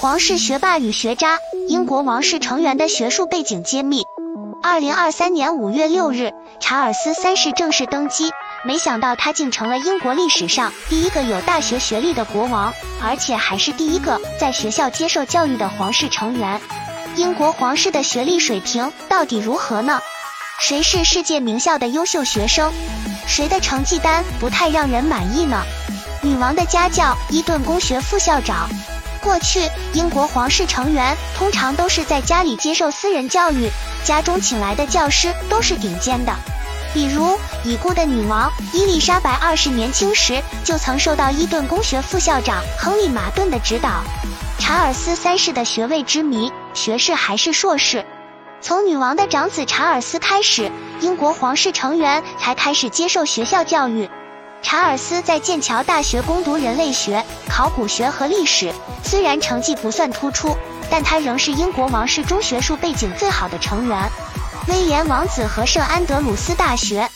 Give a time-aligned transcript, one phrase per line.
[0.00, 4.04] 皇室学霸与学渣，英国王室成员的学术背景揭秘。
[4.62, 8.30] 二零二三年五月六日，查尔斯三世正式登基，
[8.64, 12.72] 没想到他竟成了英国历史上第一个有大学学历的国王，
[13.02, 16.60] 而且还是第一个在学校接受教育的皇室成员。
[17.16, 19.98] 英国皇室的学历水平到底如何呢？
[20.60, 22.72] 谁是世界名校的优秀学生？
[23.26, 25.60] 谁的成绩单不太让人满意呢？
[26.22, 28.68] 女王的家教，伊顿公学副校长。
[29.18, 33.70] 过去，英国皇室成员通常都是在家里接受私人教育，
[34.04, 36.34] 家中请来的教师都是顶尖的。
[36.94, 44.02] 比如，已故的女王伊丽莎白二世年轻时就曾受到伊顿公学副校长亨利·马顿的指导。
[44.58, 48.06] 查尔斯三世的学位之谜，学士还是硕士？
[48.60, 54.08] 从女王的长子查尔斯开始，英国皇室成员才开始接受学校教育。
[54.60, 58.72] 查尔斯在剑桥大学攻读人类学、考古学和历史，
[59.02, 60.56] 虽然成绩不算突出，
[60.90, 63.98] 但他仍是英国王室中学术背景最好的成员。
[64.68, 67.08] 威廉王子和圣安德鲁斯大学，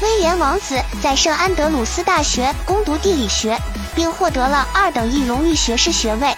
[0.00, 3.58] 威廉王子在圣安德鲁斯大学攻读地理学，
[3.94, 6.36] 并获得了二等一荣誉学士学位。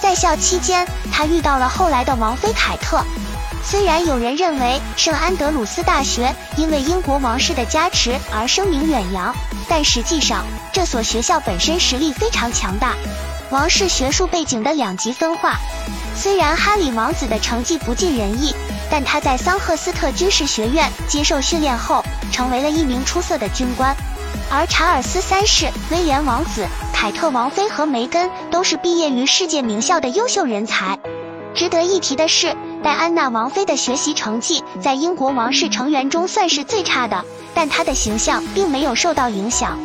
[0.00, 3.04] 在校期间，他遇到了后来的王妃凯特。
[3.70, 9.34] 虽然有人认为圣安德鲁斯大学因为英国王室的加持而声名远扬，
[9.68, 12.94] 但实际上这所学校本身实力非常强大。
[13.50, 15.58] 王室学术背景的两极分化，
[16.16, 18.54] 虽然哈里王子的成绩不尽人意，
[18.90, 22.02] 但他在桑赫斯特军事学院接受训练后，
[22.32, 23.94] 成为了一名出色的军官。
[24.50, 30.98] 而查尔斯三世、威廉王子、凯特王妃和梅根都是毕业于世界名校的优秀人才。
[31.54, 32.56] 值得一提的是。
[32.80, 39.76] 戴安娜王妃的学习成绩在英国王室成员中算是最差的，但她的形象并没有受到影响。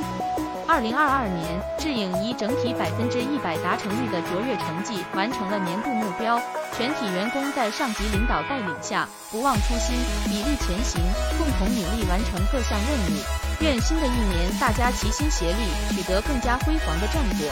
[0.67, 6.39] 二零二二年，智颖以整体百分之一百达成率的卓越成绩完成了年度目标。
[6.77, 9.95] 全体员工在上级领导带领下，不忘初心，
[10.27, 11.01] 砥砺前行，
[11.39, 13.52] 共同努力完成各项任务。
[13.63, 17.47] 愿新的一年大家齐心协力，取得更加辉煌的战果。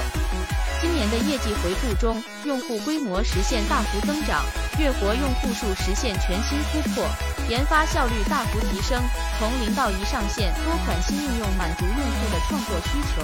[0.81, 4.43] 今年的业绩回顾中，用户规模实现大幅增长，
[4.77, 7.05] 月活用户数实现全新突破，
[7.47, 9.01] 研发效率大幅提升，
[9.39, 13.23] 从零到一上线多款新应用，满足用户的创作需求。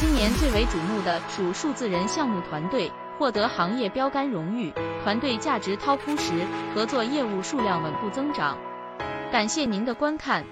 [0.00, 4.72] 今年最为瞩目的属数字人项目团队，获得行业标杆荣誉，
[5.04, 6.32] 团队价值超铺时，
[6.74, 8.58] 合作业务数量稳步增长。
[9.30, 10.44] 感谢您的观看。